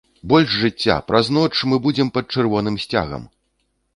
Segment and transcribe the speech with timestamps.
[0.29, 3.29] Больш жыцця, праз ноч мы будзем пад чырвоным сцягам!